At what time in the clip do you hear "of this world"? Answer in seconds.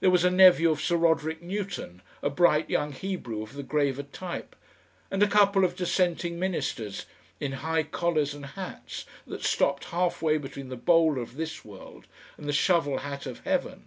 11.22-12.06